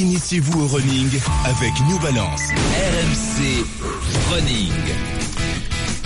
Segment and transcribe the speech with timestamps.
[0.00, 1.10] Initiez-vous au running
[1.44, 2.40] avec New Balance.
[2.48, 3.64] RMC
[4.32, 4.72] Running.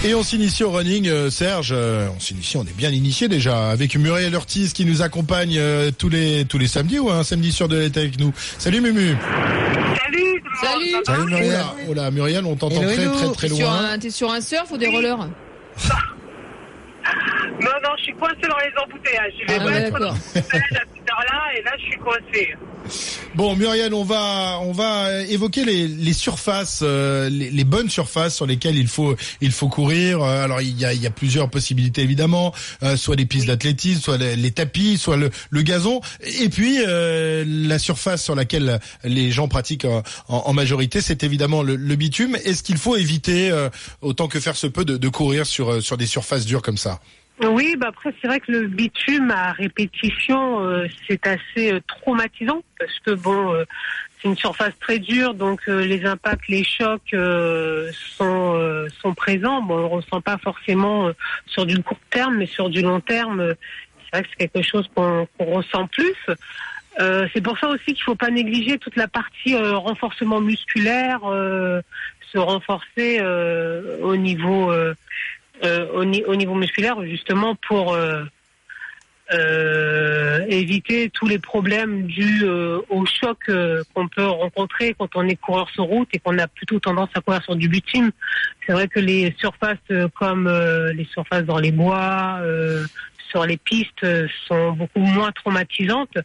[0.05, 1.71] Et on s'initie au running, euh, Serge.
[1.73, 5.93] euh, on s'initie, on est bien initié déjà avec Muriel Ortiz qui nous accompagne euh,
[5.97, 8.33] tous les tous les samedis ou un samedi sur de l'été avec nous.
[8.59, 9.17] Salut Mumu.
[10.03, 10.91] Salut Salut.
[11.05, 13.91] ça va Oh là, oh là, Muriel, on t'entend très très très T'es sur loin.
[13.93, 15.19] un- T'es sur un surf ou des rollers
[17.61, 19.33] Non, non, je suis coincé dans les embouteillages.
[19.41, 22.55] Je vais Ah, pas être dans l'embouteillage à cette heure-là et là, je suis coincé.
[23.37, 28.37] Bon Muriel, on va on va évoquer les, les surfaces, euh, les, les bonnes surfaces
[28.37, 30.23] sur lesquelles il faut il faut courir.
[30.23, 33.49] Euh, Alors il y a, il y a plusieurs possibilités évidemment, euh, soit les pistes
[33.49, 36.01] d'athlétisme, soit les, tapis, soit le, le gazon,
[36.43, 41.25] et puis euh, la surface sur laquelle les gens pratiquent en, en- en majorité, c'est
[41.25, 42.37] évidemment le, le bitume.
[42.45, 43.69] Est-ce qu'il faut éviter euh,
[44.01, 46.79] autant que faire se peut de, de courir sur euh, sur des surfaces dures comme
[46.79, 47.01] ça?
[47.43, 52.63] Oui, bah après, c'est vrai que le bitume à répétition, euh, c'est assez euh, traumatisant
[52.79, 53.65] parce que bon, euh,
[54.23, 59.15] c'est une surface très dure, donc euh, les impacts, les chocs euh, sont euh, sont
[59.15, 59.63] présents.
[59.63, 61.11] Bon, on le ressent pas forcément
[61.47, 63.55] sur du court terme, mais sur du long terme,
[64.05, 66.17] c'est vrai que c'est quelque chose qu'on ressent plus.
[67.35, 71.19] C'est pour ça aussi qu'il faut pas négliger toute la partie renforcement musculaire,
[72.33, 73.21] se renforcer
[74.01, 74.73] au niveau
[75.63, 78.25] au, ni- au niveau musculaire justement pour euh,
[79.33, 85.27] euh, éviter tous les problèmes dus euh, au choc euh, qu'on peut rencontrer quand on
[85.27, 88.11] est coureur sur route et qu'on a plutôt tendance à courir sur du bitume.
[88.67, 92.85] C'est vrai que les surfaces euh, comme euh, les surfaces dans les bois, euh,
[93.31, 96.19] sur les pistes euh, sont beaucoup moins traumatisantes.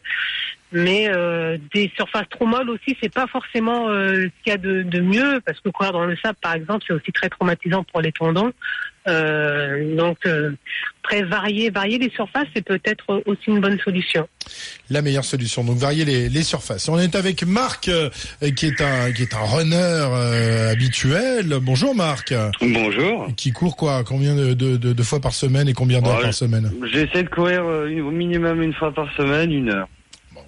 [0.72, 4.56] Mais euh, des surfaces trop molles aussi, c'est pas forcément euh, ce qu'il y a
[4.56, 7.82] de, de mieux, parce que courir dans le sable, par exemple, c'est aussi très traumatisant
[7.84, 8.52] pour les tendons.
[9.08, 10.52] Euh, donc, euh,
[11.02, 14.28] après, varier, varier les surfaces, c'est peut-être aussi une bonne solution.
[14.90, 15.64] la meilleure solution.
[15.64, 16.88] Donc varier les, les surfaces.
[16.88, 18.10] On est avec Marc, euh,
[18.54, 21.46] qui est un qui est un runner euh, habituel.
[21.62, 22.32] Bonjour Marc.
[22.60, 23.28] Bonjour.
[23.36, 26.22] Qui court quoi Combien de, de, de, de fois par semaine et combien d'heures Ouais.
[26.24, 26.70] par semaine?
[26.92, 29.88] J'essaie de courir euh, une- au minimum une fois par semaine, une heure.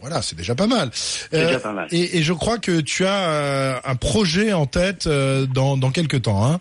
[0.03, 0.91] Voilà, c'est déjà pas mal.
[1.33, 1.89] Euh, déjà pas mal.
[1.93, 5.91] Et, et je crois que tu as euh, un projet en tête euh, dans dans
[5.91, 6.45] quelques temps.
[6.45, 6.61] Hein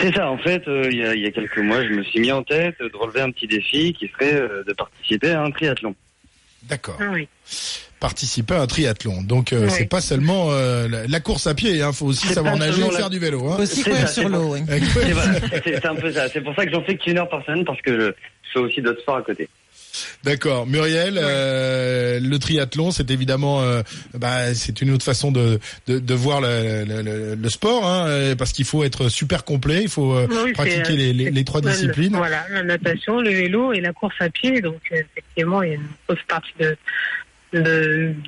[0.00, 2.02] C'est ça, en fait, euh, il y, a, il y a quelques mois, je me
[2.04, 5.42] suis mis en tête de relever un petit défi qui serait euh, de participer à
[5.42, 5.94] un triathlon.
[6.62, 6.96] D'accord.
[7.00, 7.28] Ah oui.
[8.00, 9.22] Participer à un triathlon.
[9.22, 9.70] Donc euh, Oui.
[9.70, 11.76] c'est pas seulement euh, la, la course à pied.
[11.76, 13.48] Il faut aussi savoir nager et la- faire du vélo.
[13.50, 13.56] Hein.
[13.60, 14.60] Aussi C'est courir ça, sur l'eau, oui.
[14.70, 15.32] Et voilà,
[15.64, 16.28] c'est un peu ça.
[16.28, 18.82] C'est pour ça que j'en fais qu'une heure par semaine parce que je fais aussi
[18.82, 19.48] d'autres sports à côté.
[20.24, 23.82] D'accord, Muriel, euh, le triathlon, c'est évidemment, euh,
[24.14, 28.06] bah, c'est une autre façon de de, de voir le, le, le- le sport, hein,
[28.08, 31.44] euh, parce qu'il faut être super complet, il faut Oui, pratiquer les, les, c'est- les
[31.44, 32.16] trois disciplines.
[32.16, 34.60] Voilà, la natation, le vélo et la course à pied.
[34.60, 36.76] Donc, effectivement, il y a une grosse partie de,
[37.52, 37.60] de,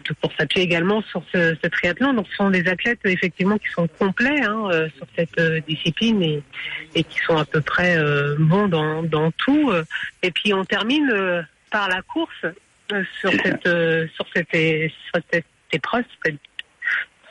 [0.08, 2.14] de course à pied également sur ce, ce triathlon.
[2.14, 6.22] Donc, ce sont des athlètes, effectivement, qui sont complets hein, euh, sur cette euh, discipline
[6.22, 6.42] et,
[6.94, 9.72] et qui sont à peu près euh, bons dans, dans tout.
[10.22, 11.10] Et puis, on termine
[11.70, 12.44] par la course
[12.92, 16.36] euh, sur, cette, euh, sur, cette, sur cette épreuve, cette,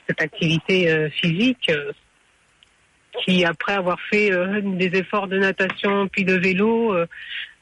[0.08, 1.70] cette activité euh, physique.
[1.70, 1.92] euh,
[3.24, 7.06] qui après avoir fait euh, des efforts de natation puis de vélo, euh,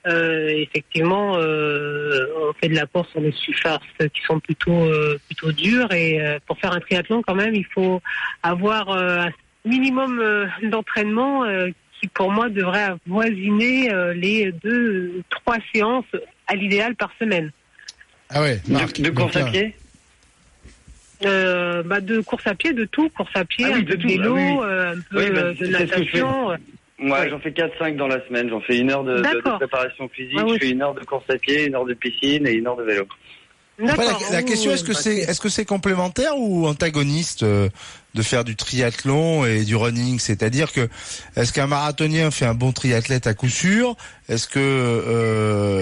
[0.07, 5.17] euh, effectivement, euh, on fait de la course sur des surfaces qui sont plutôt euh,
[5.27, 8.01] plutôt dures et euh, pour faire un triathlon quand même, il faut
[8.43, 9.31] avoir euh, un
[9.67, 11.69] minimum euh, d'entraînement euh,
[11.99, 16.05] qui pour moi devrait avoisiner euh, les deux trois séances
[16.47, 17.51] à l'idéal par semaine.
[18.29, 18.99] Ah ouais, Marc.
[18.99, 19.75] de, de course à pied
[21.25, 24.07] Euh, bah de course à pied, de tout, course à pied, Ah oui, de de
[24.07, 24.57] vélo, ah oui, oui.
[24.63, 26.57] euh, un peu Oui, bah, euh, de natation.
[26.97, 27.29] Moi, Ouais.
[27.29, 28.49] j'en fais 4-5 dans la semaine.
[28.49, 30.53] J'en fais une heure de, de- de préparation physique, Ah oui.
[30.61, 32.77] je fais une heure de course à pied, une heure de piscine et une heure
[32.77, 33.05] de vélo.
[33.77, 34.21] Après, la, D'accord.
[34.31, 37.67] la Oui, question est-ce que bah, c'est est-ce que c'est complémentaire ou antagoniste euh,
[38.13, 40.17] de faire du triathlon et du running?
[40.19, 40.87] C'est-à-dire que
[41.35, 43.97] est-ce qu'un marathonien fait un bon triathlète à coup sûr?
[44.29, 45.74] Est-ce que euh,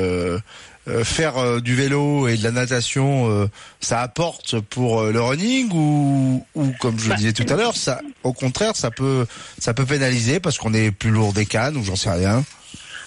[1.03, 3.47] faire euh, du vélo et de la natation euh,
[3.79, 7.55] ça apporte pour euh, le running ou ou comme je le Bah, disais tout à
[7.57, 9.25] l'heure ça au contraire ça peut
[9.59, 12.43] ça peut pénaliser parce qu'on est plus lourd des cannes ou j'en sais rien.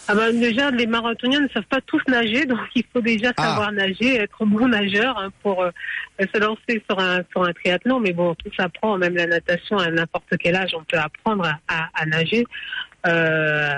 [0.09, 3.43] Ah bah déjà, les marathoniens ne savent pas tous nager, donc il faut déjà Ah.
[3.43, 5.71] savoir nager, être bon nageur hein, pour euh,
[6.21, 7.99] se lancer sur un sur un triathlon.
[7.99, 11.59] Mais bon, tout s'apprend, même la natation à n'importe quel âge, on peut apprendre à,
[11.67, 12.47] à- à nager.
[13.05, 13.69] Euh,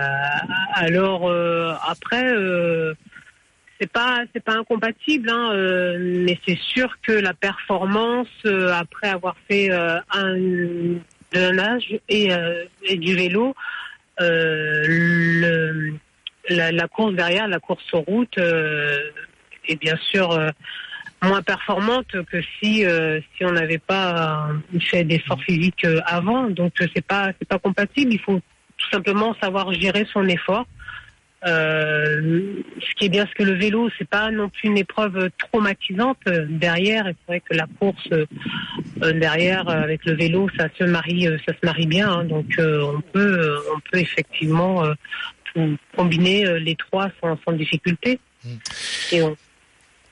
[0.74, 2.24] alors euh, après,
[3.80, 9.08] c'est pas c'est pas incompatible, hein, euh, mais c'est sûr que la performance euh, après
[9.08, 12.28] avoir fait euh, un de nage et,
[12.96, 13.54] du vélo,
[16.48, 20.38] la, course derrière, la course sur route, est bien sûr
[21.22, 22.82] moins performante que si
[23.36, 24.48] si on n'avait pas
[24.80, 26.48] fait d'efforts physiques avant.
[26.48, 28.14] Donc c'est pas c'est pas compatible.
[28.14, 28.40] Il faut
[28.78, 30.66] tout simplement savoir gérer son effort.
[31.46, 35.30] Euh, ce qui est bien, c'est que le vélo, c'est pas non plus une épreuve
[35.38, 37.06] traumatisante euh, derrière.
[37.06, 41.52] Et c'est vrai que la course euh, derrière avec le vélo, ça se marie, ça
[41.52, 42.10] se marie bien.
[42.10, 42.24] hein.
[42.24, 44.82] donc euh, on peut, on peut effectivement
[45.96, 48.20] combiner les trois sans, sans difficulté.
[49.12, 49.36] Et on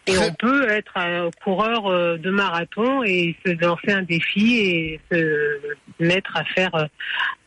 [0.08, 5.58] et on peut être un coureur de marathon et se lancer un défi et se
[5.98, 6.88] mettre à faire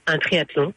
[0.07, 0.73] un triathlon.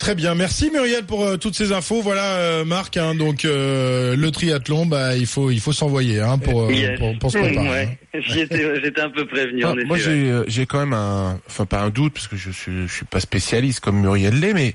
[0.00, 2.00] Très bien, merci Muriel pour euh, toutes ces infos.
[2.00, 6.38] Voilà euh, Marc, hein, donc euh, le triathlon, bah il faut il faut s'envoyer hein,
[6.38, 6.98] pour, euh, Yes.
[6.98, 7.68] pour pour se préparer.
[7.68, 9.62] Ouais, étais- j'étais un peu prévenu.
[9.62, 12.28] Ah, en effet, moi, j'ai euh, j'ai quand même un, enfin pas un doute parce
[12.28, 14.74] que je suis je suis pas spécialiste comme Muriel l'est, mais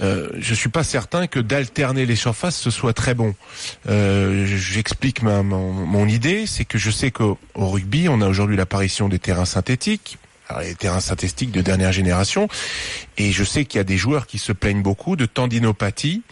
[0.00, 3.34] euh, je suis pas certain que d'alterner les surfaces ce soit très bon.
[3.88, 8.28] Euh, J'explique ma mon, mon idée, c'est que je sais qu'au au rugby, on a
[8.28, 10.18] aujourd'hui l'apparition des terrains synthétiques.
[10.48, 12.48] Alors, les terrains synthétiques de dernière génération,
[13.16, 16.22] et je sais qu'il y a des joueurs qui se plaignent beaucoup de tendinopathie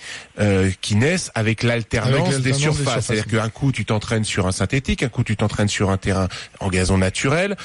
[0.41, 2.77] euh, qui naissent avec l'alternance des surfaces.
[2.85, 3.07] surfaces.
[3.07, 6.29] C'est-à-dire qu'un coup tu t'entraînes sur un synthétique, un coup tu t'entraînes sur un terrain
[6.59, 7.57] en gazon naturel,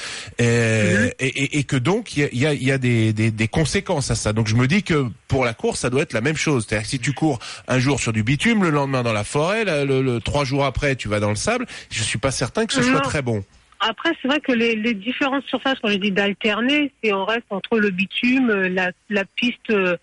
[0.42, 2.78] euh, et, et- et que donc il y a, il y a- il y a
[2.78, 4.32] des, des- des conséquences à ça.
[4.34, 6.66] Donc je me dis que pour la course ça doit être la même chose.
[6.68, 9.66] C'est-à-dire que si tu cours un jour sur du bitume, le lendemain dans la forêt,
[9.66, 12.66] le, le- le- trois jours après tu vas dans le sable, je suis pas certain
[12.66, 13.44] que ce soit très bon.
[13.80, 17.46] Après, c'est vrai que les, les différentes surfaces, quand je dis d'alterner, c'est on reste
[17.50, 19.98] entre le bitume, euh, la, la piste, euh,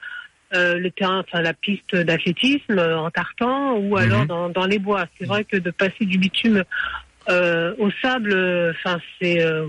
[0.55, 4.27] euh, le terrain, enfin la piste d'athlétisme euh, en tartan, ou alors Mhm.
[4.27, 5.07] dans, dans les bois.
[5.19, 6.65] C'est vrai que de passer du bitume
[7.31, 8.35] euh, au sable,
[8.77, 9.69] enfin c'est euh,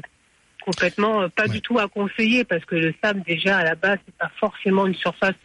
[0.65, 1.49] complètement pas Ouais.
[1.49, 4.87] du tout à conseiller parce que le sable déjà à la base c'est pas forcément
[4.87, 5.35] une surface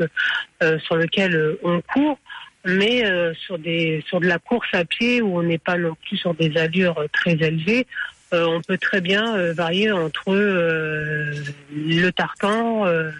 [0.62, 2.18] euh, sur laquelle on court
[2.64, 5.96] mais euh, sur des sur de la course à pied où on n'est pas non
[6.06, 7.86] plus sur des allures très élevées
[8.32, 11.32] euh, on peut très bien euh, varier entre euh,
[11.74, 13.10] le tartan euh,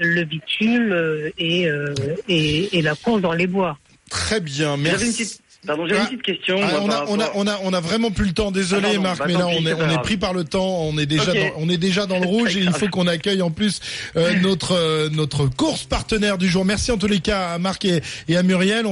[0.00, 1.94] le bitume euh, et, euh,
[2.28, 3.78] et et la course dans les bois
[4.10, 5.38] Très bien, une merci.
[5.66, 6.58] pardon, j'avais Ah, une petite question.
[6.62, 8.92] Ah, on, a, on, a, rapport- on, a, on a vraiment plus le temps, désolé
[8.96, 11.34] Ah, Marc, bah, mais là on est, on pris par le temps, on est déjà,
[11.34, 13.80] dans, on est déjà dans le rouge et il faut qu'on accueille en plus
[14.16, 16.64] euh, notre, euh, notre course partenaire du jour.
[16.64, 18.78] Merci en tous les cas à Marc et, et à Muriel.
[18.78, 18.86] On